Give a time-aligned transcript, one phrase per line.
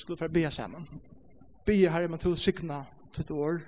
[0.00, 0.88] skulle få be sammen.
[1.66, 3.60] Be her men til å sikna til et år.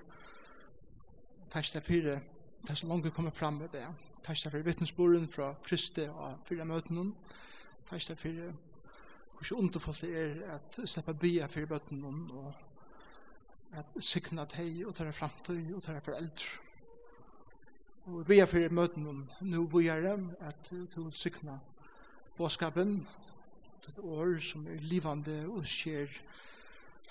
[1.52, 2.18] Takk deg for det.
[2.66, 3.84] Takk så langt kommer fram med det.
[4.24, 7.14] Takk deg for vittnesbordet fra Kristi og fyrre møten.
[7.88, 8.50] Takk deg for det.
[9.32, 12.52] Hvor så underfullt det er at slippe be her for bøten og
[13.72, 16.60] at sikna til og til framtid og til foreldre.
[18.06, 21.58] Og vi er for møten nå, hvor jeg er, at du sikna
[22.36, 23.06] bådskapen
[23.88, 26.12] et år som er livande og skjer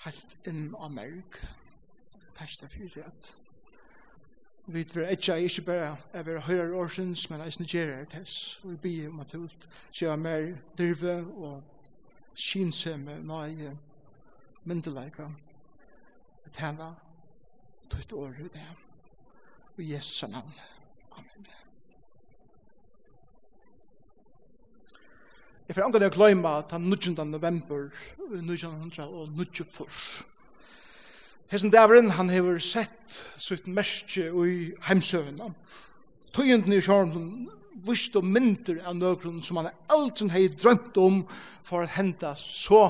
[0.04, 1.38] helt inn av merg.
[2.36, 3.36] Testa fyrir at
[4.66, 8.60] vi vil etja ikke bare er bare høyre årsens, men eisen gjerer tess.
[8.64, 11.62] Vi blir om at hult gjør mer dirve og
[12.38, 13.74] kinsemme nøye
[14.64, 15.26] myndeleika
[16.52, 16.92] tala
[17.90, 18.68] tutt året det.
[19.76, 20.52] Og Jesus navn.
[21.12, 21.61] Amen.
[25.72, 27.30] Jeg får angan jeg gløyma han 19.
[27.32, 27.86] november
[28.28, 30.24] 1994.
[31.48, 35.48] Hesen Davren, han hever sett sitt merke i heimsøvna.
[36.36, 37.48] Tøyenden i sjåren
[37.86, 41.24] vist og mynter av nøkron som han aldrin hei drømt om
[41.64, 42.82] for å henda så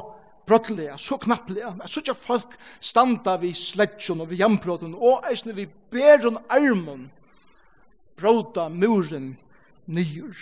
[0.51, 5.71] brottliga, så knapplega, at ikke folk standa vi sledjon og vi jambrotten og eisne vi
[5.71, 7.07] berun armen
[8.19, 9.37] bråta muren
[9.87, 10.35] nyur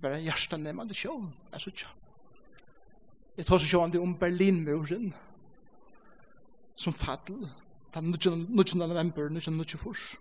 [0.00, 1.92] være hjertenemmende sjån, jeg synes ikke.
[3.36, 5.14] Jeg tar så sjående om Berlinmuren,
[6.74, 7.50] som fall.
[7.94, 8.78] den 19.
[8.78, 10.18] november 1924.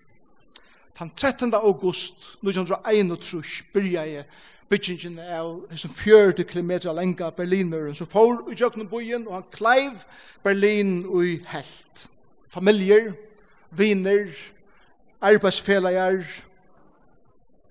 [1.00, 1.54] Den 13.
[1.54, 4.24] august 1921, byrja jeg
[4.70, 10.06] byggingen av hessen 40 kilometer lenga Berlinmuren, som får i jøkken bojen, og han kleiv
[10.44, 12.08] Berlin i helt.
[12.50, 13.12] Familier,
[13.72, 14.32] viner,
[15.22, 16.24] arbeidsfelager,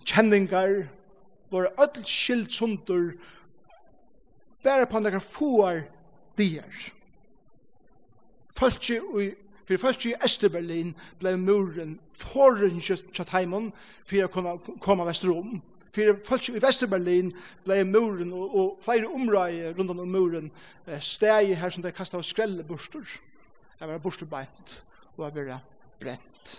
[0.04, 0.84] kjenningar,
[1.54, 3.14] var öll skilt sundur
[4.64, 5.84] bare på nekar fuar
[6.36, 6.68] dier.
[8.54, 9.32] Falsi ui
[9.64, 13.70] Fyrir først i Østerberlin blei muren foran Kjøtheimon
[14.04, 15.54] fyrir å komme, komme vesterom.
[15.94, 17.30] Fyrir først i Vesterberlin
[17.64, 20.50] blei muren og, og flere områder rundt om muren
[21.00, 23.08] steg her som det kastet av skrelle borster.
[23.80, 24.82] Det var borster beint
[25.16, 25.64] og det var
[26.02, 26.56] brent.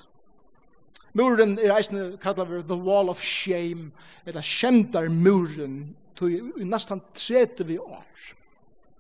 [1.16, 3.92] Muren er eisne kallar vi the wall of shame,
[4.26, 8.34] eller skjemtar muren, tog i nesten 30 år.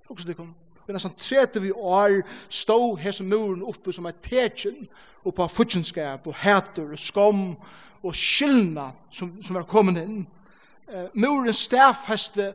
[0.09, 0.54] Også det kom.
[0.88, 4.88] I nesten 30 år stå hese muren oppe som er tekin,
[5.25, 7.44] og på futsinskap, og hæter, og skom,
[8.04, 10.24] og skyldna som, som er kommet inn.
[10.86, 12.54] Uh, muren stafeste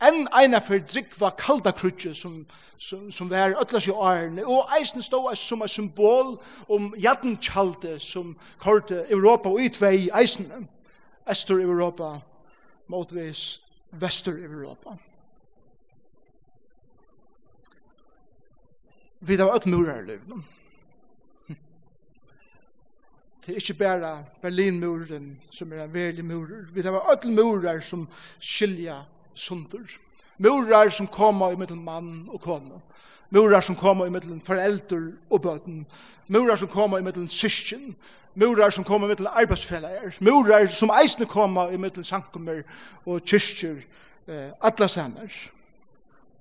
[0.00, 2.46] enn eina for drikva kalda krutje som,
[2.78, 6.36] som, som var ötlas i årene, og eisen stod som et symbol
[6.68, 10.68] om jadnkjalde som korte Europa og utvei eisen,
[11.30, 12.18] Ester Europa,
[12.88, 13.60] motvis
[13.92, 14.96] Vester Europa.
[19.20, 20.18] Vi var öll murar i
[23.46, 26.48] Det er ikke bare Berlinmuren som er en veldig mur.
[26.72, 28.08] Vi har öll murar som
[28.40, 29.98] skilja sunder.
[30.38, 32.80] Murar som koma i mittel mann og kona.
[33.30, 35.86] Murar som koma i mittel foreldre og bøten.
[36.28, 37.96] Murar som koma i mittel syskjen.
[38.34, 40.16] Murar som koma i mittel arbeidsfellager.
[40.20, 42.62] Murar som eisne koma i mittel sankummer
[43.06, 43.82] og kyrkjer.
[44.28, 45.50] Eh, alla samer.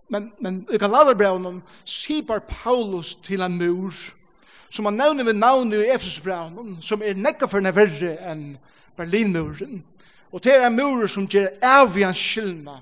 [0.10, 3.94] Men, men i Galaterbraunen sipar Paulus til en mur
[4.70, 8.58] som han nevner ved navnet i Efesbraunen som er nekka for verre enn
[8.98, 9.84] Berlinmuren.
[10.32, 12.76] Og det er en mur som gjør avgjørende skyldna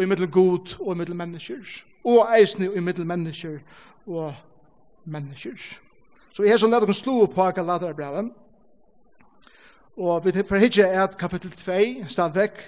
[0.00, 1.84] i middel god og i middel mennesker.
[2.04, 3.58] Og eisne i middel mennesker
[4.06, 4.34] og
[5.04, 5.56] mennesker.
[6.32, 8.30] Så vi har sånn at vi slå på Galaterbrevet.
[10.00, 12.62] Og vi får hitje et kapittel 2 stadvekk.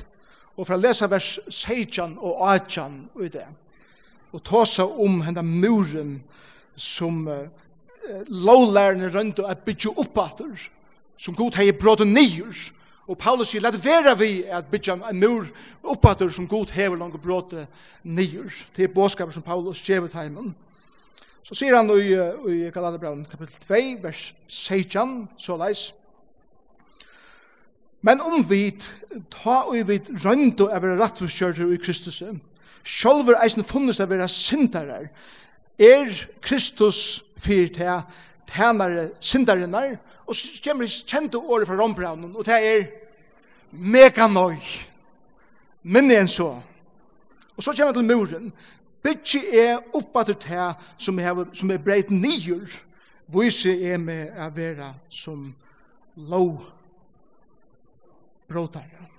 [0.56, 3.46] Og for å lese vers 16 og 18 i det.
[4.32, 6.18] Og ta seg om henne muren
[6.76, 7.48] som uh,
[8.28, 10.20] lovlærerne rundt og er bygget opp.
[11.16, 12.52] Som god har brått og nyer.
[12.52, 15.48] Og Og Paulus sier, let vera vi at bytja en mur
[15.82, 17.66] oppater som god hever langt bråte
[18.04, 18.52] nyer.
[18.76, 20.52] Det er båskaper som Paulus gjevet heimen.
[21.42, 25.88] Så sier han i, i Galaterbraun kapittel 2, vers 16, så leis.
[28.02, 28.70] Men om vi
[29.30, 32.22] ta og vi røyndo av vera rattforskjørter i Kristus,
[32.82, 35.10] sjolver eisen funnes av vera syndarar,
[35.78, 36.10] er
[36.42, 38.02] Kristus fyrt her
[38.50, 39.96] tænare syndarinnar,
[40.26, 42.84] og så kommer det kjente året fra rombraunen, og det er
[43.72, 44.58] meganoi,
[45.82, 46.54] minne enn så.
[47.56, 48.52] Og så kommer det til muren,
[49.02, 52.78] bytje er oppa til det som er, som er breit nyer,
[53.32, 55.48] vise er med å være som
[56.16, 56.62] lov
[58.48, 59.11] brådare.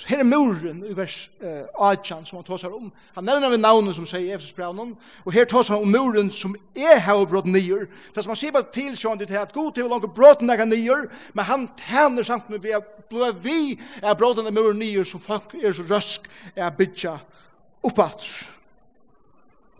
[0.00, 2.86] Så her er muren i vers eh, Achan som han tåsar om.
[3.12, 4.94] Han nevner vi navnet som sier Efesus braunen,
[5.26, 7.84] og her tåsar han om muren som er her brått nyer.
[8.14, 10.64] Det som han sier bare til sånn til at god til å langt brått nega
[10.64, 11.04] nyer,
[11.36, 15.52] men han tæner samt med vi er vi er brått nega muren nyer som folk
[15.60, 17.18] er så røsk er bytja
[17.84, 18.24] oppat.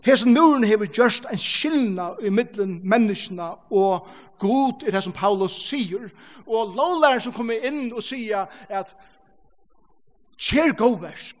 [0.05, 4.05] Hesen muren hever just en skillna i middelen menneskene og
[4.37, 6.11] god i det som Paulus sier.
[6.45, 8.93] Og lovlæren som kommer inn og sier at
[10.41, 11.35] Kjer god versk.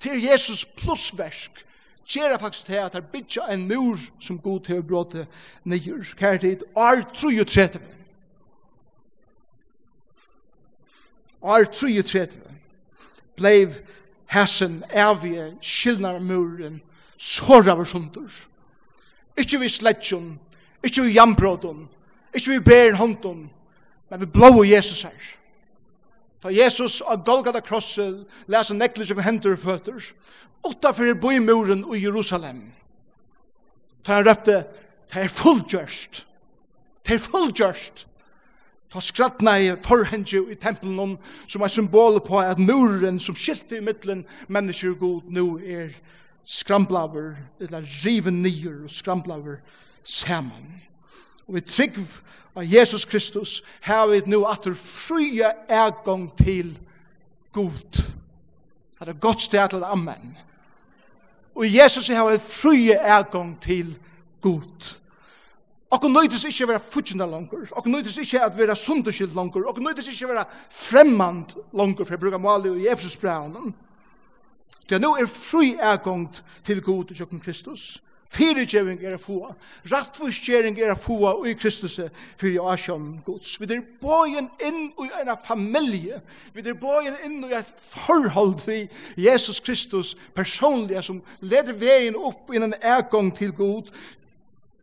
[0.00, 1.64] Til Jesus plus versk.
[2.06, 5.26] Kjer er faktisk til at her bytja en mur som god til å bråte
[5.64, 6.04] nyer.
[6.14, 7.80] Kjer tid, ar 33.
[11.42, 12.40] Ar 33.
[13.36, 13.80] Bleiv
[14.30, 16.82] hessen evige skilnar muren
[17.16, 18.30] såra var sundur.
[19.36, 20.34] Ikki vi sletjon,
[20.84, 21.88] ikki vi jambrodon,
[22.34, 23.48] ikki vi brer håndon,
[24.10, 25.30] men vi blåa Jesus her.
[26.44, 30.10] Ta Jesus av Golgata krosset, lesa neklis som hendur og føtter,
[30.60, 32.58] utenfor boimuren i Jerusalem.
[34.04, 34.58] Ta han røpte,
[35.08, 36.18] det er fullgjørst,
[37.00, 38.04] det er fullgjørst.
[38.92, 41.16] Ta skrattna i forhenge i tempelen
[41.48, 45.96] som er symbol på at muren som skilte i middelen mennesker god nå er
[46.44, 49.62] skramblaver, eller riven nyer og skramblaver
[50.04, 50.82] saman
[51.46, 51.98] og vi trygg
[52.54, 56.72] av Jesus Kristus, har vi nå at du frie ergång til
[57.52, 58.02] god.
[59.00, 60.36] Det er godt sted til Amen.
[61.54, 63.96] Og Jesus har vi frie ergång til
[64.40, 64.94] god.
[65.94, 70.26] Okkur nøytis ikkje vera fudgjenda langur, okkur nøytis ikkje at vera sunderskild langur, okkur ikke
[70.26, 73.74] å vera fremmand langer, for jeg bruker maler i Efesus braunen.
[74.88, 76.26] Det er nå er fri ergång
[76.64, 78.02] til god i Kristus.
[78.34, 79.52] Fyrirgjøving er a fua.
[79.92, 82.00] Rattvistgjering er a fua i Kristus
[82.40, 83.54] fyrir asjom gods.
[83.60, 86.18] Vi er bøyen inn i en familie.
[86.54, 92.50] Vi er bøyen inn i et forhold til Jesus Kristus personliga som leder veien upp
[92.50, 93.94] en ergång til god.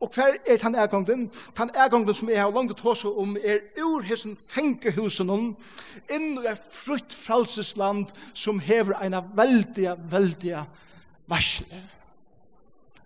[0.02, 1.30] Og hver er den ergången?
[1.58, 5.56] Den ergången som jeg har langt hos om er ur hessen fengehusen om
[6.10, 10.64] inn i et frutt fralsesland som hever en veldig, veldig
[11.30, 11.84] varsle.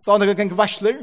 [0.05, 1.01] Da andre gang varsler.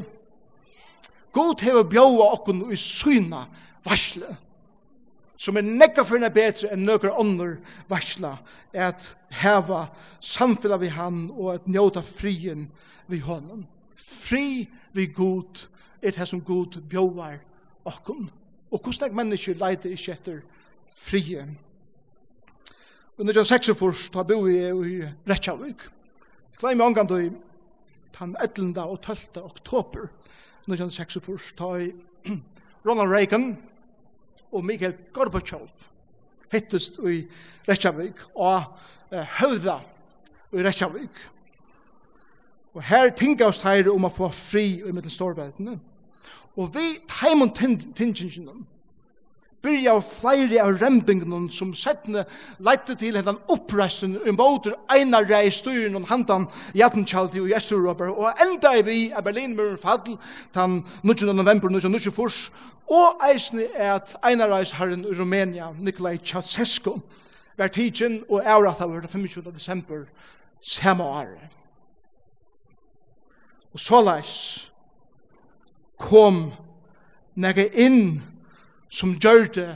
[1.33, 3.45] God hever bjóa okkun i syna
[3.83, 4.37] varsle.
[5.37, 7.57] Som er nekka fyrir betre enn nøkker ånder
[7.89, 8.37] varsla.
[8.71, 9.87] At heva
[10.23, 12.69] samfella vi han og at njóta frien
[13.11, 13.65] vi honom.
[13.97, 15.65] Fri vi god
[16.01, 17.41] er det som god bjóar
[17.83, 18.29] okkun.
[18.71, 20.39] Og hvordan mennesker leide ikke etter
[20.89, 21.43] frie.
[23.17, 25.89] Og da bor bo i Rettjavik.
[26.57, 27.33] Klei meg omgang til
[28.19, 28.81] den 11.
[28.81, 29.43] og 12.
[29.43, 30.07] oktober
[30.67, 31.91] 1946 ta i
[32.85, 33.57] Ronald Reagan
[34.51, 35.69] og Mikhail Gorbachev
[36.53, 37.23] hittest i
[37.67, 38.63] Reykjavik og
[39.11, 39.79] eh, høvda
[40.53, 41.23] i Reykjavik.
[42.73, 45.77] Og her tinga oss her om å få fri i mittel storveldene.
[46.57, 48.53] Og vi teimun tingingene
[49.63, 52.25] byrja av flere av rempingene som settene
[52.63, 58.43] leite til hendan oppresten i båter einar rei styren og handan Jatnkjaldi og Gjesterurober og
[58.43, 61.31] enda er vi av Berlinmuren fall den 19.
[61.31, 62.51] november 1924
[62.91, 66.97] og eisne er at einar reis herren i Rumænia Nikolai Ceausescu
[67.57, 69.47] var tidsin og eurat av 25.
[69.53, 70.05] desember
[70.61, 71.31] samme år
[73.73, 74.35] Og så leis
[75.97, 76.51] kom
[77.35, 78.21] nega inn
[78.93, 79.71] som gjør det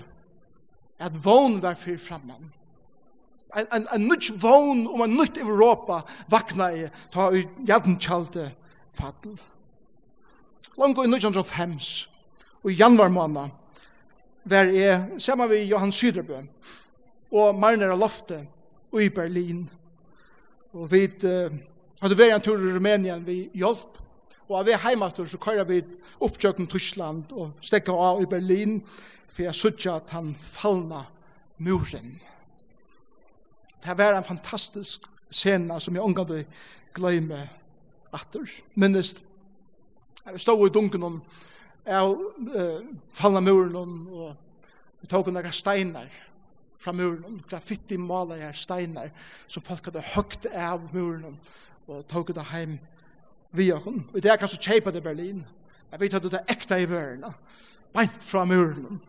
[1.02, 2.52] at vogn var fyrt framman.
[3.58, 8.50] En, en, en nytt vogn om en nytt Europa vakna i ta i jadnkjalde
[8.94, 9.38] fattel.
[10.78, 11.78] Langt i 1905
[12.64, 13.50] og i januar måned
[14.48, 16.44] var jeg sammen med Johan Syderbø
[17.32, 18.44] og Marnera Lofte
[18.92, 19.66] og i Berlin.
[20.74, 21.54] Og vi uh,
[22.02, 23.98] hadde vært en tur i Rumænien vi hjelp
[24.48, 25.82] Og av vi heimater så kører vi
[26.24, 28.80] oppkjøkken Tyskland og stekker av i Berlin
[29.28, 31.04] for jeg sutja at han fallna
[31.58, 32.16] muren.
[33.84, 36.46] Det var en fantastisk scene som jeg omgående
[36.96, 37.42] gløyme
[38.16, 38.48] atter.
[38.76, 39.24] Minnest,
[40.26, 41.22] jeg stod i dunken om
[41.86, 42.16] jeg
[42.56, 44.34] eh, fallna muren og
[45.02, 46.10] vi tok noen steinar
[46.82, 49.12] fra muren, graffiti maler steinar
[49.48, 51.38] som folk hadde høgt av muren
[51.88, 52.78] og tok det heim
[53.58, 54.06] vi okon.
[54.14, 55.44] Og det er kanskje kjeipa til Berlin.
[55.92, 57.26] Jeg vet at det er ekta i verden.
[57.96, 59.00] Beint fra muren.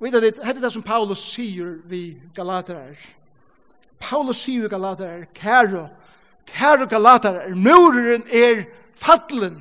[0.00, 2.96] Og det er det som Paulus sier vi galater
[4.00, 5.88] Paulus sier vi galater Galaterer, kære,
[6.46, 8.64] kære Galaterer, muren er
[8.96, 9.60] fattelen.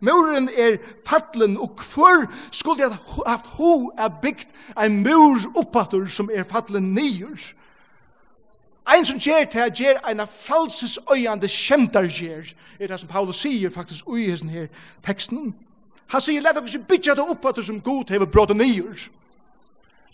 [0.00, 2.96] Muren er fattelen, og hvor skulle jeg
[3.26, 7.54] haft ho er bygd en mur oppater som er fattelen nyers?
[8.86, 10.26] Ein som gjer til her, gjer eina
[11.12, 14.66] øyande kjemtar gjer, er det som Paulus sier faktisk ui hessen her
[15.02, 15.54] teksten.
[16.12, 19.08] Han sier, let dere ikke bytja det opp som god hever bråda nyer.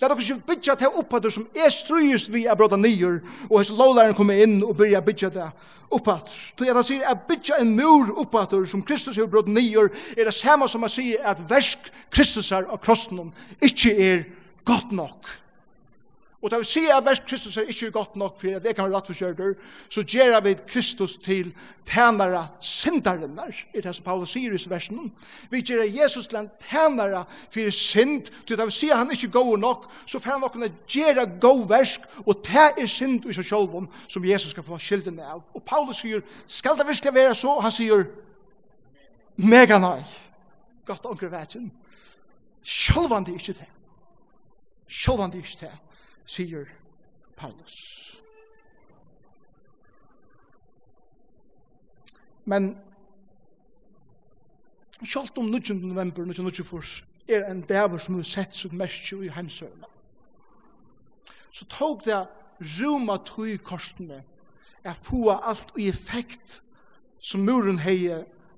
[0.01, 3.19] Let dere ikke bytja til opp som er strøyest vi er bråda nyer,
[3.51, 5.51] og hans lovlæren kommer inn og byrja bytja det
[5.91, 6.31] opp at.
[6.31, 10.35] Så han sier, at bytja en mur opp som Kristus hever bråda nyer, er det
[10.35, 14.25] samme som han sier at versk Kristus er av krossen ikke er
[14.65, 15.40] godt nok.
[16.41, 18.87] Og da vi sier at vers Kristus er ikke godt nok for at det kan
[18.87, 19.59] være rett for kjørter,
[19.93, 21.51] så gjør vi Kristus til
[21.85, 25.13] tænare syndarinnar, er det som Paulus sier i versen.
[25.51, 29.29] Vi gjør Jesus til en tænare for synd, til da vi sier at han ikke
[29.31, 33.45] god nok, så får han noen gjøre god versk, og det er synd i seg
[33.45, 35.45] selv som Jesus skal få skilden av.
[35.55, 37.59] Og Paulus sier, skal det virkelig være så?
[37.61, 38.07] Han sier,
[39.37, 40.01] mega nei.
[40.89, 41.69] Godt omkring vetjen.
[42.65, 43.69] Sjølvande ikke det.
[44.89, 45.77] Sjølvande ikke det
[46.31, 46.69] sier
[47.37, 48.21] Paulus.
[52.45, 52.75] Men
[55.01, 55.77] Sjalt om 19.
[55.89, 59.89] november 1924 er en dæver som har sett sitt mest i heimsøvna.
[61.53, 62.19] Så tog det
[62.61, 64.23] roma tog korsene
[64.85, 66.61] er få alt i effekt
[67.19, 68.13] som muren hei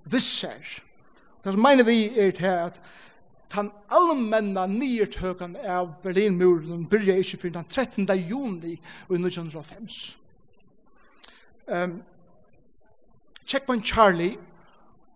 [0.04, 0.82] visser.
[1.44, 2.82] Det som mener vi er til at
[3.52, 8.08] tan allmenna nyrtøkan av Berlinmuren byrja ikke fyrir den 13.
[8.30, 10.16] juni i 1905.
[11.68, 11.98] Um,
[13.46, 14.38] Checkpoint Charlie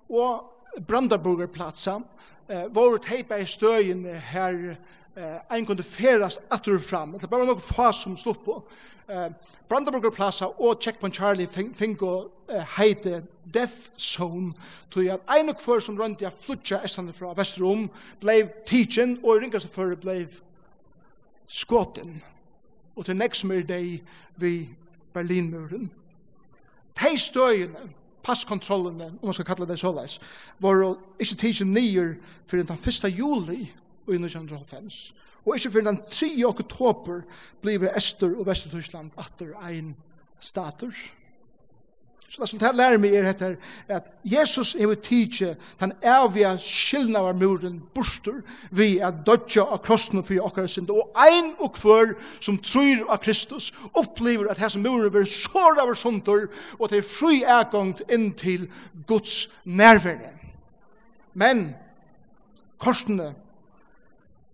[0.09, 0.45] og
[0.87, 4.77] Brandenburgerplatsen uh, var et heipa i støyene her
[5.17, 7.19] eh, ein kunde ferast atur fram.
[7.19, 8.65] Det var nok få som slutt på.
[9.09, 9.31] Eh,
[9.69, 13.23] Brandenburger Plaza og Checkpoint Charlie Finko eh, heite
[13.55, 14.53] Death Zone,
[14.91, 19.37] To at ein og kvar som rundt ja flutja estan frá vestrum blei teaching, og
[19.37, 20.27] ringa ringaste for blei
[21.47, 22.23] skotten.
[22.97, 24.03] Og til next mer day
[24.37, 24.69] vi
[25.15, 25.91] Berlin muren.
[26.97, 27.79] Tei støyene,
[28.23, 30.21] passkontrollene, om man skal kalla det såleis,
[30.59, 32.15] var ikke teaching nyer
[32.47, 33.19] for den 1.
[33.19, 33.73] juli
[34.13, 35.15] i 1990.
[35.47, 36.31] Og ikke fyrir den 3.
[36.47, 37.21] oktober
[37.63, 39.95] blivir Ester og Vestertyskland atter ein
[40.41, 40.91] stater.
[42.29, 43.55] Så det som det lærer meg er etter
[43.89, 48.41] at Jesus er ved tidsje den evige skillnavar muren borster
[48.75, 53.23] vi er dødja av krossen for okkar synd og ein og kvør som tror av
[53.23, 56.49] Kristus opplever at hese muren vil såra av sunder
[56.81, 58.67] og til fri ergångt inn til
[59.07, 60.35] Guds nærværende.
[61.35, 61.69] Men
[62.83, 63.35] korsene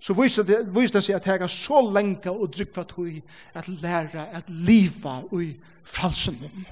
[0.03, 3.11] så viste det, viste det seg at jeg er så lenge og drykva tog
[3.55, 5.53] at læra at liva i
[5.87, 6.65] fralsen min.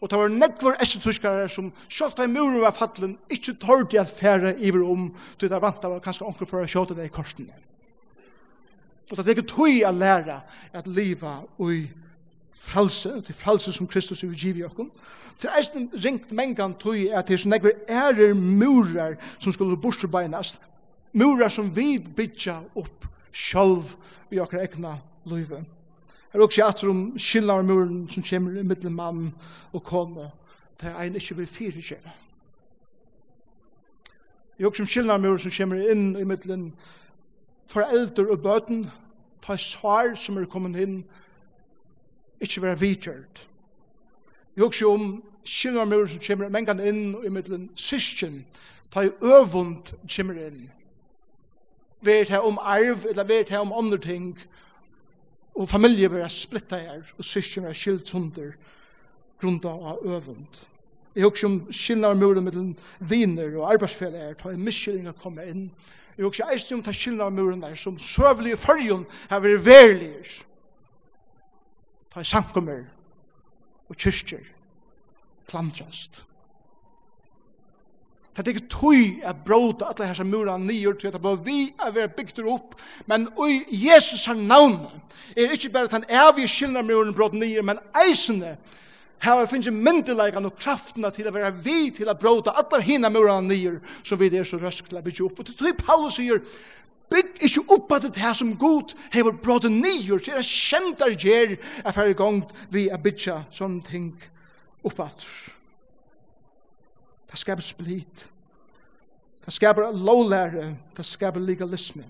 [0.00, 4.56] Og det var nekvar estetuskare som sjålt av muren var fattelen ikkje tårdi at fære
[4.58, 7.54] iver om til det vant var kanskje onker for å sjåta det i korsene.
[9.10, 10.40] Og det er ikke tog å læra
[10.74, 11.38] at liva
[11.70, 11.84] i
[12.58, 14.90] fralse, til fralse som Kristus vil utgivet i okken.
[15.38, 20.58] Til eisen ringt mengan tog at det er så nekvar ærer murer som skulle bortstrebeinast,
[21.12, 23.96] murar som vi bytja upp sjálv
[24.30, 25.64] i okra egna løyve.
[26.32, 29.34] Her er også atter om skillar muren som kommer i middelen mann
[29.72, 30.30] og kone,
[30.80, 32.12] det er ein ikkje vil fyrir kjera.
[34.58, 36.72] Jeg er også om skillar muren som kommer inn i middelen
[37.68, 38.88] foreldre og bøten,
[39.42, 41.02] ta svar som er kommet inn,
[42.40, 43.44] ikkje være vidgjørt.
[44.56, 48.44] Jeg er også om skillar muren som kommer mengan inn i middelen syskjen,
[48.90, 50.66] ta i øvund kommer inn
[52.00, 54.38] vet det om arv, eller vet det om andre ting,
[55.54, 58.52] og familie blir splitta her, og syskjen vær skilt sunder,
[59.40, 60.60] grunda av øvund.
[61.14, 62.68] Jeg husker om skillnader muren mellom
[63.00, 65.64] viner og arbeidsfeller, her, tar en miskjelling å komme inn.
[66.14, 70.12] Jeg husker eisen om ta skillnader muren der, som søvlige følgen har vært verlig.
[72.14, 72.84] Ta i sankummer
[73.88, 74.46] og kyrkjer,
[75.50, 76.22] klandrast.
[78.38, 81.90] Det er ikke tøy at bråta alle hersa muran nyer til at det vi er
[81.94, 82.76] vera bygd opp,
[83.06, 84.86] men i Jesus har navn
[85.36, 88.56] er ikke bare at han er vi skillnar muren bråta nyer, men eisene
[89.18, 93.10] her finnes jo myndeleikan og kraftene til å være vi til å bråta alle hina
[93.10, 95.40] muran nyer som vi er så røsk til å bygge opp.
[95.40, 96.38] Og til tøy Paulus sier,
[97.10, 101.18] bygg ikke opp at det her som god hever bråta nyer til å kjent der
[101.18, 104.12] gjer er ferdig gong vi er bygja sånne ting
[104.86, 105.57] oppatter.
[107.30, 108.30] Det skaper split.
[109.44, 110.76] Det skaper lovlære.
[110.96, 112.04] Det skaper legalisme.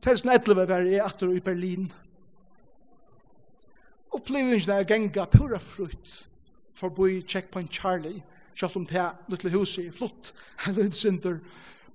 [0.00, 1.92] 2011 var jeg atter i Berlin.
[4.10, 6.30] Opplevingen er genga pura frukt
[6.74, 8.22] for forbi Checkpoint Charlie,
[8.54, 10.32] selv om det er lille huset er flott,
[10.66, 11.38] eller en synder.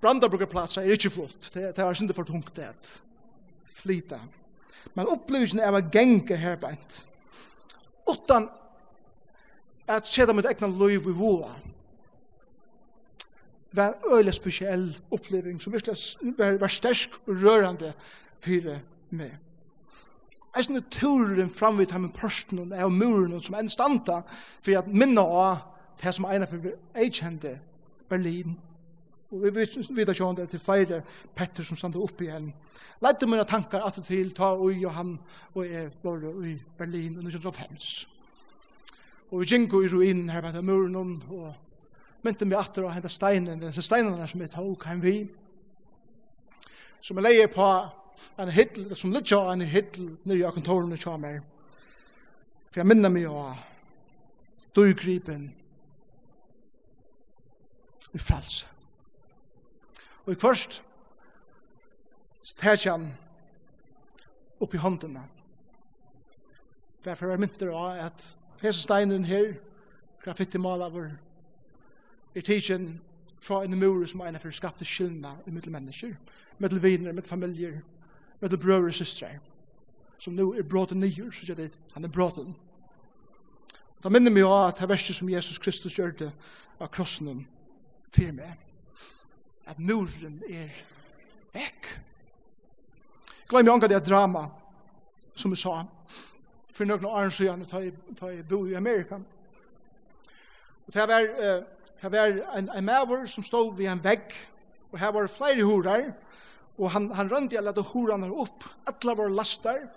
[0.02, 3.02] Brandabruggerplatser er ikke flott, det, er synder for tungt det.
[3.74, 4.20] Flita.
[4.94, 7.00] Men opplevelsen er å her herbeint.
[8.10, 8.50] Utan
[9.88, 11.52] at seta mitt egna liv i voa
[13.76, 15.98] var en øyla spesiell oppleving som virkelig
[16.38, 17.94] var, var stersk og rørende
[18.40, 18.78] for
[19.10, 19.38] meg.
[20.56, 24.22] Jeg synes turen framvitt her med porsten og muren som en standa
[24.62, 25.58] for at minna av
[26.04, 27.60] det som ene for jeg kjente
[28.10, 28.56] Berlin.
[29.32, 31.02] Og vi vet ikke om det til feire
[31.36, 32.54] Petter som standa oppe igjen.
[33.04, 35.18] Leite mine tankar at til ta ui og han
[35.54, 38.15] og jeg var i Berlin under 1905
[39.32, 41.54] og vi gjenko i ruinen her på muren og
[42.26, 45.18] mynte meg atter og henta steinen, disse steinene som jeg tok heim vi,
[47.02, 47.68] som jeg leie på
[48.42, 51.36] en hittel, som litt jo en hittel nere av kontoren og kjame
[52.76, 53.56] for jeg minner meg av
[54.76, 55.46] døygripen
[58.12, 58.68] i frelse.
[60.26, 60.82] Og i kvarst,
[62.44, 63.08] så tæt han
[64.60, 65.24] opp i håndene,
[67.06, 68.24] Derfor er jeg mynter av at
[68.62, 69.54] Hese steinen her,
[70.24, 71.10] graffiti malaver,
[72.36, 73.02] er tidsen
[73.40, 76.16] fra en mur som er for skapte skyldna i mittel mennesker,
[76.60, 77.82] mittel viner, mittel familier,
[78.42, 79.30] mittel brøver og systre,
[80.20, 82.56] som nå er bråten nyer, så sier det, han er bråten.
[84.04, 86.32] Da minner meg av at det verste som Jesus Kristus gjør det
[86.80, 87.46] av krossen
[88.14, 88.58] for meg,
[89.66, 90.74] at muren er
[91.54, 91.90] vekk.
[93.50, 94.48] Glem jeg anker det drama,
[95.36, 95.84] som vi sa,
[96.76, 97.64] for noen år siden
[98.20, 99.22] da jeg bo i Amerika.
[100.86, 101.30] Og det var,
[102.02, 104.36] det var en, en maver som stod ved en vegg,
[104.92, 106.12] og her var flere horer,
[106.78, 109.88] og han, han rønte alle de horene opp, alle var lastar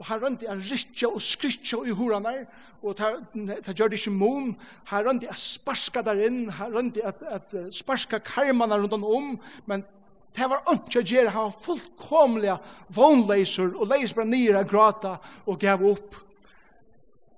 [0.00, 2.46] og han rønte en rytja og skrytja i horene,
[2.80, 4.54] og det gjør det ikke mån,
[4.88, 9.34] han rønte han sparska der inn, han rønte at, at sparska karmene rundt om,
[9.68, 9.84] men
[10.36, 12.56] det var ikke å gjøre, han var fullkomlig
[12.94, 16.18] vånleiser, og leis bare nye og gråta, og gav opp.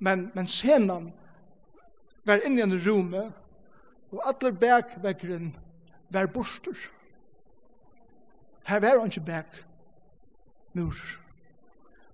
[0.03, 1.09] Men, men senan
[2.27, 3.25] var inne i en rume,
[4.13, 5.55] og alle bækvekkeren
[6.13, 6.77] var borster.
[8.69, 9.61] Her var han ikke bæk,
[10.73, 10.99] mur.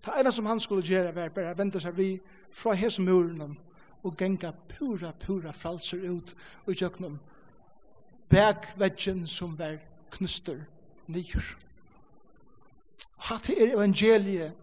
[0.04, 2.12] Det ene som han skulle gjøre var bare vente seg vi
[2.54, 3.58] fra hese muren
[4.06, 6.34] og genga pura, pura falser ut
[6.66, 7.18] og kjøkkenom
[8.30, 9.78] bækvekken som var
[10.16, 10.64] knuster
[11.08, 11.54] nyr.
[13.28, 14.54] Hatt er evangeliet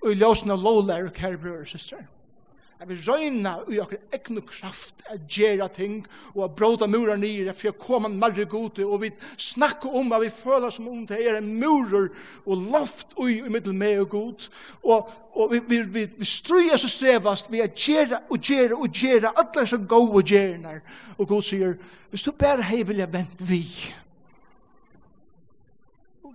[0.00, 2.06] og i ljósen av lovlær og kære brøyre søster.
[2.80, 5.98] Jeg vil røyna ui okker egnu kraft a gjera ting
[6.30, 10.22] og a bråta murar nyer for å koma marre gode og vi snakka om at
[10.22, 12.08] vi føler som om det er en murar
[12.46, 14.48] og loft ui i middel med og god
[14.80, 18.88] og, og vi, vi, vi, vi struja så strevast vi a gjera og gjera og
[18.88, 20.80] gjera alle så og gjernar
[21.18, 21.76] og god sier
[22.08, 23.60] hvis du bare hei vilja vent vi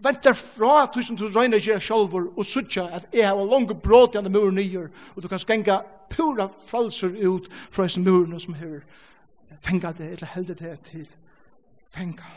[0.06, 4.16] ventar fra du som du regner ikke sjolver, og sutja at jeg har langt bråd
[4.16, 8.54] i andre muren nyer, og du kan skenga pura falser ut fra disse murene som
[8.54, 8.82] her
[9.66, 11.08] fenga det, eller heldet det til
[11.90, 12.28] fenga.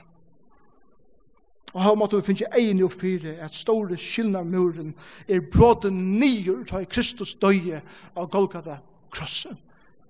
[1.74, 4.94] Og her måtte vi finne egin og fire, at store skyldna muren
[5.28, 7.82] er bråden nyer, ta i Kristus døye
[8.16, 8.78] av Golgata
[9.12, 9.58] krossen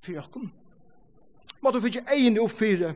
[0.00, 0.52] for jokken.
[1.60, 2.94] Må du finne egen oppfyre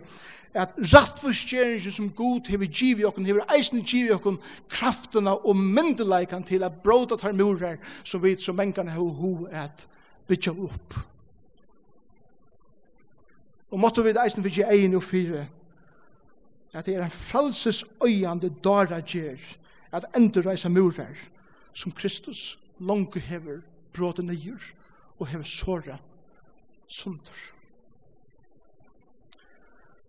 [0.55, 4.37] at rattforskjeringen som god hever giv i okken, hever eisen giv i okken,
[4.68, 9.87] kraftene og myndeleikan til at bråda tar murer som vi som mengene har ho at
[10.29, 10.98] bytja opp.
[13.72, 15.46] Og måtte vi eisen finne egen oppfyre
[16.72, 19.40] at det er en frelsesøyande dara gjer
[19.92, 21.16] at endurreisa murer
[21.72, 23.61] som Kristus langt hever
[23.92, 24.72] bråda nyer
[25.18, 25.98] og hever såra
[26.88, 27.53] sundur.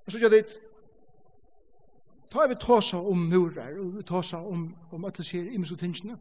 [0.06, 0.46] Og så gjør det,
[2.32, 6.18] ta vi tåsa om murar, og vi tåsa om, om at det sier i tingene,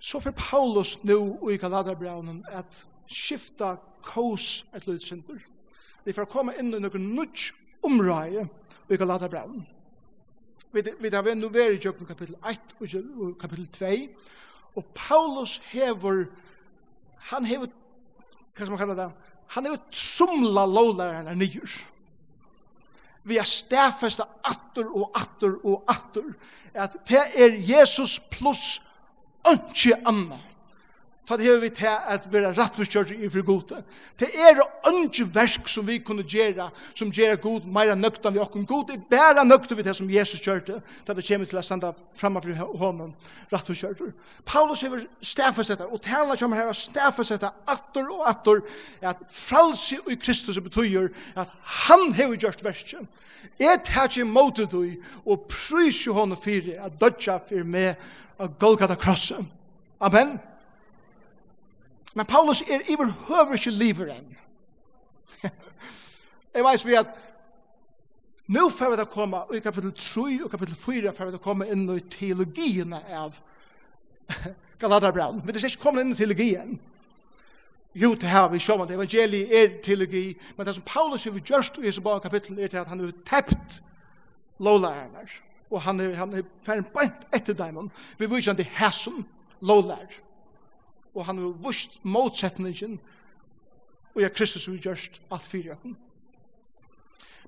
[0.00, 5.42] så for Paulus nu i Galaterbraunen at skifta kås et lydsynder.
[6.04, 7.50] Vi får komme inn i noen nødt
[7.84, 8.46] område
[8.88, 9.66] i Galaterbraunen.
[10.72, 13.90] Vi, vi har vært nå i jøkken kapittel 1 og kapittel 2,
[14.78, 16.24] og Paulus hever,
[17.32, 17.66] han hever,
[18.54, 19.08] hva skal man kalla det,
[19.50, 20.64] han hever trumla
[21.04, 21.80] er nyer
[23.30, 26.32] vi er stærfesta atter og atter og atter,
[26.74, 28.80] at det er Jesus pluss
[29.48, 30.38] ønske anna
[31.30, 33.76] så det hever vi til at vi er rettforskjørt for gode.
[34.18, 34.58] Det er
[35.04, 38.64] ikke versk som vi kunne gjøre, som gjør god mer nøkt vi åkken.
[38.66, 41.92] God er bare nøkt vi det som Jesus kjørte, da det kommer til å standa
[42.18, 43.14] fremme for hånden
[43.52, 44.02] rettforskjørt.
[44.44, 48.66] Paulus hever stafesetta, og tala kommer her stafesetta atter og atter,
[49.00, 51.54] at fralse i Kristus betyr at
[51.86, 53.06] han hever gjort verskjøn.
[53.60, 54.82] Jeg tar ikke måte du,
[55.22, 57.94] og prys jo hånden fyrir, at dødja fyrir med,
[58.40, 59.46] at golgata krossen.
[60.00, 60.40] Amen.
[62.14, 64.30] Men Paulus er iver høver ikke liver enn.
[66.54, 67.12] jeg veis vi at
[68.50, 71.68] nå får vi da komme, i kapittel 3 og kapittel 4 får vi da komme
[71.70, 73.36] inn i teologiene av
[74.82, 75.42] Galaterbraun.
[75.44, 76.72] Vi er ikke kommet inn i teologien.
[77.94, 80.24] Jo, det har vi sjåman, det evangeliet er teologi,
[80.56, 83.14] men det som Paulus har gjort i disse bare kapittel er til at han har
[83.26, 83.80] tept
[84.62, 85.26] lovlærerne,
[85.70, 89.24] og han er, han er ferdig bænt etter dem, vi viser han til hæsum
[89.60, 90.29] lovlærerne
[91.14, 93.00] og han har vust motsetningen
[94.14, 95.96] og jeg Kristus har gjørst alt fyrir jakken.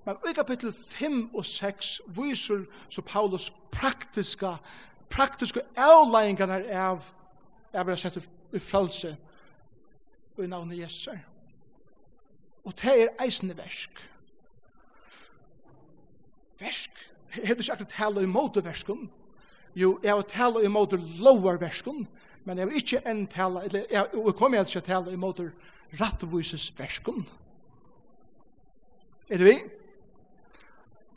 [0.05, 4.57] Men i kapittel 5 og 6 viser så Paulus praktiska
[5.11, 7.05] praktiska avleggingarna av
[7.75, 8.22] av å sette
[8.53, 9.14] i frelse
[10.37, 11.12] og i navnet Jesu.
[12.64, 13.90] Og det er eisende versk.
[16.61, 16.90] Versk?
[17.37, 19.11] Jeg hadde ikke akkurat tala i måte versken.
[19.75, 22.05] Jo, jeg har tala i måte lovar versken.
[22.05, 25.15] Versken men jeg vil ikke enn tale, eller jeg, jeg kommer ikke til å tale
[25.15, 25.45] imot
[26.01, 27.23] rattvises verskum.
[29.29, 29.59] Er det vi?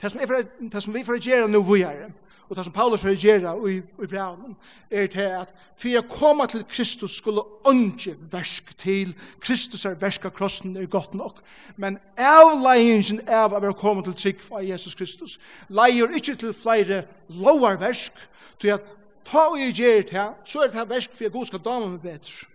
[0.02, 2.10] Det som, er, det som vi får gjøre nå vi er,
[2.50, 4.56] og det som Paulus får gjøre i, i brevnen,
[4.92, 10.28] er til at for å komme til Kristus skulle ønske versk til, Kristus er versk
[10.30, 11.42] av krossen er godt nok,
[11.82, 17.06] men avleien av å være kommet til trygg av Jesus Kristus, leier ikke til flere
[17.42, 18.14] lovar versk,
[18.62, 18.86] til at
[19.26, 21.64] ta og jeg gjør det her, så er det her versk for jeg god skal
[21.66, 22.52] dame meg bedre.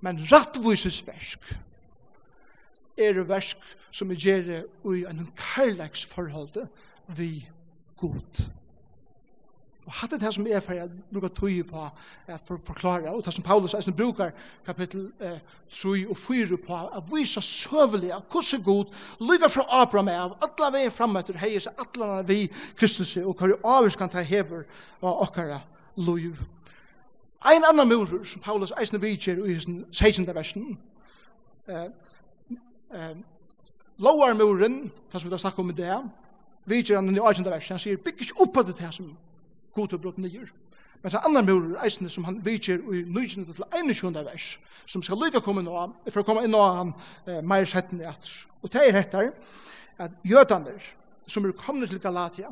[0.00, 1.50] Men rattvises versk
[2.98, 4.60] er det versk som jeg gjør det
[4.94, 6.62] i en kærleksforhold
[7.16, 7.32] vi
[7.96, 8.44] god.
[9.88, 11.84] Og hatt det her som er for jeg bruker tog på
[12.44, 14.34] for å forklare, og det som Paulus eisen brukar
[14.66, 15.38] kapittel eh,
[15.72, 18.92] 3 og 4 på, at vise søvelig av hvordan god
[19.24, 22.42] lykker fra Abraham av, alle veier fremme etter heies, alle vi
[22.76, 24.68] Kristus, og hva vi avvis kan ta hever
[25.00, 25.62] av okkara
[25.98, 26.40] liv.
[27.44, 30.34] Ein annan mur som Paulus eisne vidjer i sin 16.
[30.34, 30.78] versen,
[31.68, 31.84] eh,
[32.94, 33.16] eh,
[33.98, 35.98] lovar muren, tas vi da snakka om i det,
[36.64, 37.44] vidjer han i 18.
[37.50, 39.16] versen, han sier, bygg ikke opp av det her som
[39.74, 40.48] god og brott nyer.
[41.02, 43.44] Men det annan mur eisne som han vidjer i 19.
[43.54, 44.14] til 21.
[44.24, 46.94] vers, som skal lykka komme nå, for å komme inn og han
[47.26, 48.30] eh, meir setten i at.
[48.62, 49.30] Og det er hettar,
[49.98, 50.82] at jødaner
[51.26, 52.50] som er kommet til Galatia,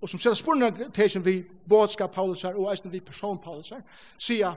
[0.00, 3.80] og som sætter spurnar tesen vi bådskap Paulus her, og eisen vi person Paulus her,
[4.18, 4.54] sier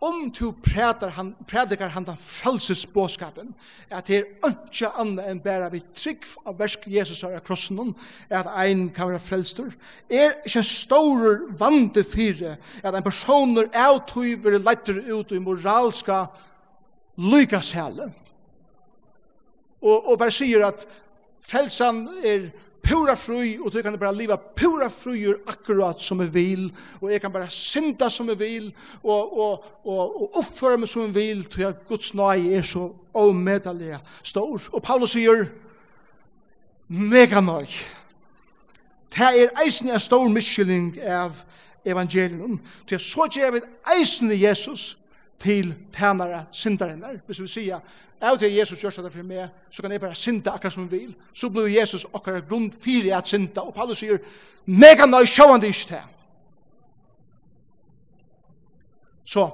[0.00, 3.54] om du prædikar han, prædikar han den frelsesbåskapen,
[3.90, 7.94] at det er ikke annet enn bare vi trygg av versk Jesus her av krossen,
[8.30, 9.72] at ein kan være frelstur,
[10.10, 16.24] er ikke en stor vante fire, at en person er avtøyver letter ut i moralska
[17.18, 18.12] lykkashæle,
[19.82, 20.86] og, og bare sier at
[21.48, 22.50] frelsan er
[22.88, 26.64] pura fri, og du kan bara leva pura frier akkurat som jeg vil,
[27.00, 28.70] og jeg kan bara synda som jeg vil,
[29.02, 32.88] og, og, og, og oppføre meg som jeg vil, til at Guds nøy er så
[33.14, 34.60] omedelig stor.
[34.72, 35.46] Og Paulus sier,
[36.88, 37.68] mega nøy.
[39.12, 41.36] Det er eisen en stor miskylling av
[41.84, 42.58] evangelium.
[42.86, 43.64] Til så gjør vi
[43.96, 44.94] eisen i Jesus,
[45.40, 47.20] til tænare syndarinnar.
[47.26, 47.80] Hvis vi sier,
[48.20, 50.92] av til Jesus gjør det for meg, så kan jeg bare synda akkurat som jeg
[50.92, 51.16] vil.
[51.34, 53.60] Så blir Jesus akkurat grunn fyrir at synda.
[53.60, 54.18] Og Paulus sier,
[54.66, 56.06] mega nøy sjåan det ikke til.
[59.24, 59.50] Så,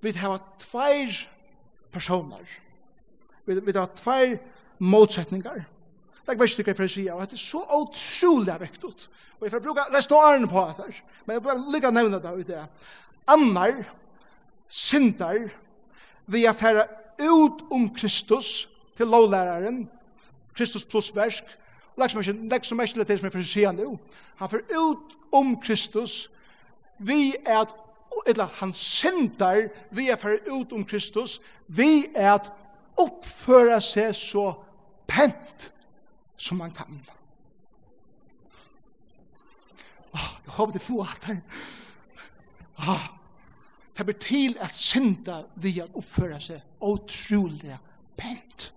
[0.00, 1.26] vi har tveir
[1.92, 2.44] personer.
[3.46, 4.38] Vi, vi har tveir
[4.78, 5.64] motsetningar.
[6.26, 8.94] Legg meg stykker for å si, og det er så utrolig vektig.
[9.36, 11.94] Og jeg får bruke resten av årene på det her, men jeg vil lykke å
[11.94, 12.62] nevne det ut det.
[13.30, 13.76] Annar,
[14.68, 15.48] syndar
[16.26, 16.86] vi er færa
[17.22, 19.88] ut om Kristus til lovlæraren,
[20.54, 21.44] Kristus plus versk,
[21.96, 23.98] Lek som ikke, lagt som ikke det som jeg får si han nu,
[24.36, 26.30] han får ut om Kristus,
[26.98, 27.72] vi er at,
[28.26, 32.52] eller han syndar, vi er for ut om Kristus, vi er at
[33.00, 34.50] oppføre seg så
[35.08, 35.70] pent
[36.36, 37.00] som man kan.
[40.12, 41.40] Åh, oh, jeg håper det får alt det.
[42.78, 43.15] Åh, oh
[43.96, 47.76] det blir til at synda vi at oppføre seg utrolig
[48.16, 48.72] pent.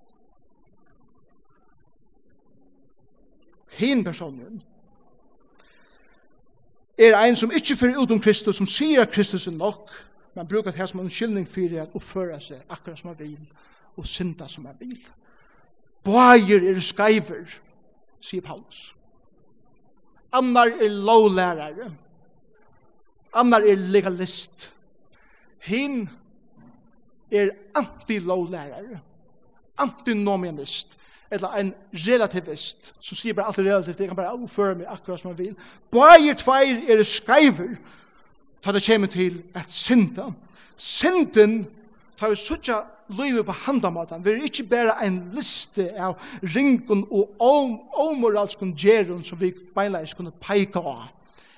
[3.79, 4.61] Hinn personen
[6.99, 9.91] er ein som ikkje fyrir ut om Kristus, som sier at Kristus er nok,
[10.35, 13.51] men brukar det her som en skyldning fyrir at oppføre seg akkurat som han vil,
[13.97, 14.99] og synda som han vil.
[16.03, 17.47] Bøyer er skreiver,
[18.19, 18.89] sier Paulus.
[20.33, 21.91] Annar er lovlærare.
[23.33, 24.73] Annar er legalist
[25.59, 26.09] hin
[27.31, 28.99] er anti-lovlærare,
[29.77, 30.97] antinominist,
[31.31, 35.21] eller en relativist, som sier bare alt er relativt, jeg kan bare avføre meg akkurat
[35.21, 35.57] som jeg vil.
[35.93, 37.75] Bæger tveir er skreiver,
[38.63, 40.31] for det kommer til at synda.
[40.77, 41.67] Synden,
[42.17, 47.35] ta vi suttja livet på handamatan, vi er ikke bare en liste av ringun og
[47.93, 48.75] omoralskun
[49.13, 51.09] om som vi beinleis kunne peika av.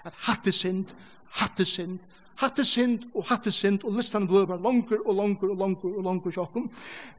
[0.04, 0.86] At hatt er synd,
[1.32, 2.00] hatt er synd,
[2.42, 6.04] hatte synd og hatte synd, og listan blir bare langer og langer og langer og
[6.04, 6.70] langer sjokkum.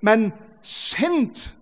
[0.01, 0.33] Men
[0.63, 1.53] synd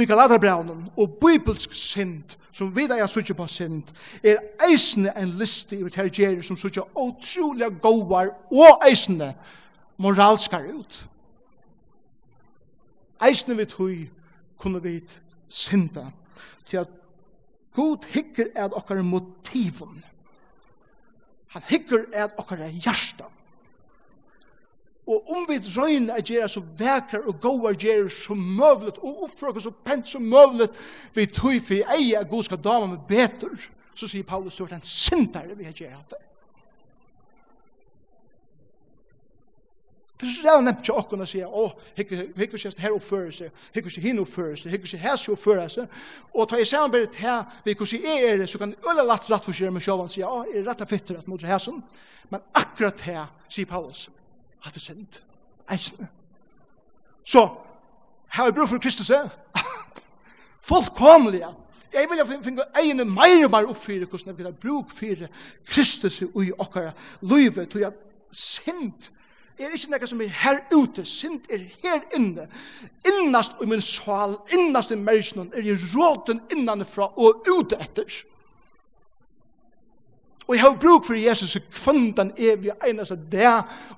[0.00, 3.82] i Galaterbraunen og bibelsk synd, som vi da jeg sutja på synd,
[4.24, 9.34] er eisne en liste i tergjerer som sutja utrolig gåvar og eisne
[9.96, 11.00] moralskar ut.
[13.24, 13.96] Eisne vi tui
[14.58, 15.00] kunne vi
[15.48, 16.08] synda
[16.66, 16.92] til at
[17.76, 20.04] God hikker er okkar motiven
[21.54, 23.30] Han hikker at okkara hjärsta.
[25.06, 29.62] Og om vi drøyne er gjerra så vekar og gåar gjerra så møvlet, og oppfråkar
[29.62, 30.74] så pent så møvlet,
[31.14, 34.76] vi tøy for ei er god skal dama med betur så sier Paulus, du er
[34.76, 36.20] en syndare vi har gjerra det.
[40.20, 43.64] Det er så rævn nemt til åkken å si, å, hikker seg her oppfører seg,
[43.74, 45.96] hikker seg hin oppfører seg, hikker seg her seg oppfører seg,
[46.32, 49.28] og ta i samarbeid her, vi kan si, er er det, så kan øle latt
[49.28, 51.82] rett for seg med sjåvan, sier, å, er rett og fitter at mot her som,
[52.32, 54.06] men akkurat her, sier Paulus,
[54.64, 55.18] at det er synd,
[55.76, 56.08] eisne.
[57.26, 57.42] Så,
[58.38, 59.12] her er brug for Kristus,
[60.70, 61.52] fullkomlige,
[61.96, 65.28] Jeg vil finne egne mer og mer oppfyrir hvordan jeg vil bruke fyrir
[65.64, 66.90] Kristus i okkara
[67.22, 67.92] livet, tog jeg
[68.32, 69.12] sint
[69.58, 72.46] er ikke noe som er her ute, sint er her inne.
[73.08, 78.22] Innast i min sval, innast i mersen, er i råten innanfra og ute etter.
[80.46, 83.48] Og jeg har bruk for Jesus i kvandan evige eneste det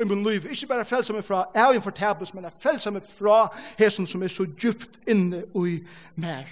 [0.01, 0.47] i min liv.
[0.51, 4.33] Ikke bare frelse meg fra evig fortabels, men jeg frelse meg fra hesen som er
[4.33, 5.79] så djupt inne i
[6.17, 6.49] mer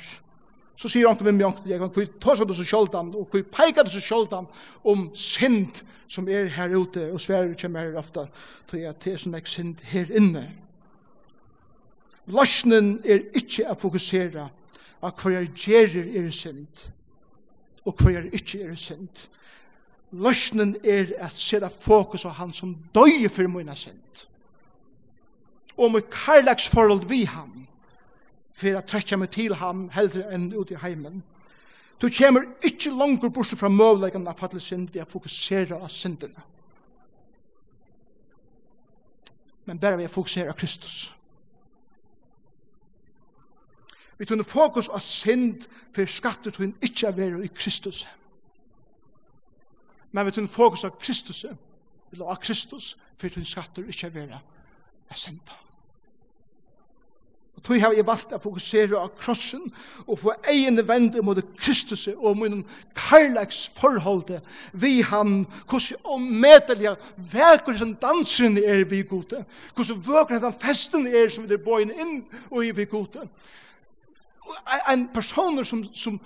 [0.76, 3.48] så sier han til meg, jeg kan kvist tås av det så sjoldan, og kvist
[3.54, 4.48] peika det så sjoldan
[4.84, 8.26] om synd som er her ute, og sverre kommer her ofta,
[8.68, 10.44] til at det er synd her inne.
[12.26, 14.48] Løsnen er ikke å fokusere
[15.04, 16.86] av hver jeg gjerer er synd,
[17.86, 19.26] og hver jeg ikke er synd.
[20.16, 24.26] Løsnen er at sette fokus av han som døy for mine synd.
[25.76, 27.65] Og med karlagsforhold vi han,
[28.56, 31.20] for å trekke meg til ham heldre enn ute i heimen.
[32.00, 36.44] Du kommer ikke langer bort fra møvleggene av fattelig synd ved å fokusere av syndene.
[39.66, 41.10] Men bare ved å fokusere av Kristus.
[44.16, 48.06] Vi tunne fokus av synd for skatter tunne ikke å være i Kristus.
[50.12, 54.40] Men vi tunne fokus av Kristus, eller av Kristus, for tunne skatter ikke vera være
[55.44, 55.65] i.
[57.56, 59.62] Og tog har jeg valgt å fokusere av krossen
[60.04, 62.60] og få egen vende mot Kristus og min
[62.94, 64.34] karlags forhold
[64.72, 66.94] vi han, hvordan omedelig
[67.32, 71.96] vekker som dansen er vi gode, hvordan vekker den festen er som vi er bøyne
[71.96, 72.16] inn
[72.50, 73.24] og er vi gode.
[74.92, 76.20] En person som, som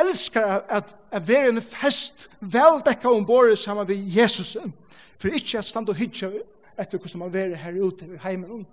[0.00, 4.56] elskar at, at være en fest veldekka ombord sammen med Jesus,
[5.16, 6.32] for ikke at stand og hytja
[6.80, 8.64] etter hvordan man være her ute i heimen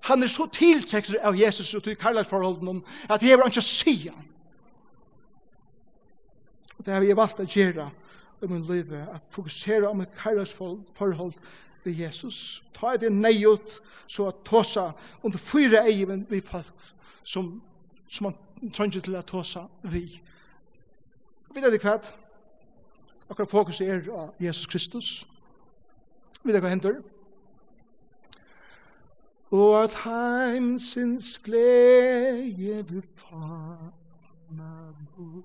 [0.00, 4.14] Han er så tiltekter av Jesus og til karlagsforholden at jeg han ikke sier.
[6.78, 7.88] Og det har vi valgt å gjøre
[8.42, 11.32] i min liv, at fokusere om karlagsforhold
[11.84, 12.62] ved Jesus.
[12.74, 14.90] Ta det neiot så at tåsa
[15.22, 16.92] under fyra eiven vi folk
[17.24, 17.62] som,
[18.08, 20.04] som man trenger til at tåsa vi.
[21.54, 22.12] Vi vet ikke hva,
[23.30, 25.26] akkurat fokus er av Jesus Kristus.
[26.42, 27.00] Vi vet hva henter?
[29.50, 33.76] og at heimsins glede vil ta
[34.50, 35.44] meg bort.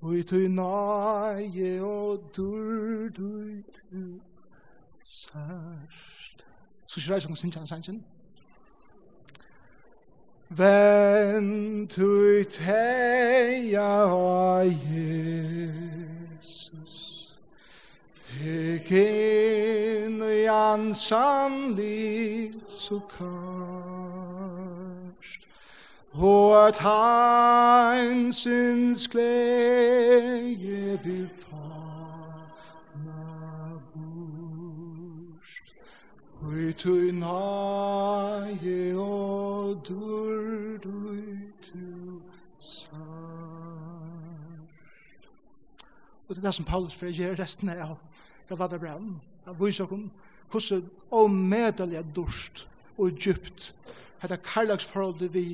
[0.00, 4.20] Og i tøy naje og dur du til
[5.02, 6.46] sørst.
[6.86, 8.00] Så skal jeg som sin sannsyn.
[10.48, 16.89] Vent tøy teia og Jesus.
[18.40, 23.10] Ken jan sanli sukast
[26.12, 26.78] Hort
[27.90, 28.28] heinsins
[29.08, 32.62] gleje vil fana
[33.92, 35.66] bust
[36.42, 42.22] Ui tui naie o dur dui tu
[42.58, 43.00] sast
[46.28, 47.98] Og det er det som Paulus fyrir resten av.
[48.50, 49.06] Galata brev,
[49.46, 50.08] at vise okkom
[50.50, 52.64] hvordan omedelig er dorst
[52.98, 53.70] og djupt
[54.20, 55.44] hetta karlagsforholdet vi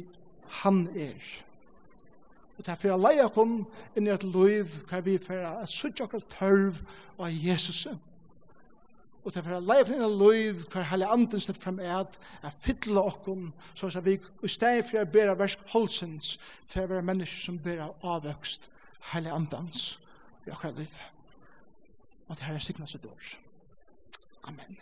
[0.62, 1.20] han er.
[2.56, 3.38] Og det er for å leie oss
[3.98, 6.80] inn i et liv hva vi for å suttje oss tørv
[7.20, 7.82] av Jesus.
[9.26, 11.60] Og det er for å leie oss inn i et liv hva hele anden stedet
[11.62, 12.06] frem er,
[12.40, 13.20] at fytle oss,
[13.76, 17.60] så at vi i stedet for å bære versk holdsens for å være mennesker som
[17.60, 18.70] bera avvøkst
[19.12, 19.92] heilig andans
[20.46, 21.15] i akkurat livet.
[22.28, 22.98] Og det her er sikkert så.
[24.44, 24.78] Amen.